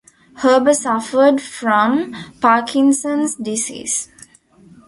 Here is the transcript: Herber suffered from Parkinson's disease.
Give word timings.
Herber 0.39 0.73
suffered 0.75 1.39
from 1.39 2.15
Parkinson's 2.39 3.35
disease. 3.35 4.09